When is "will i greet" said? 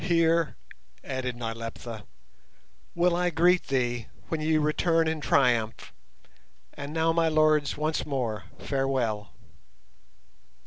2.95-3.67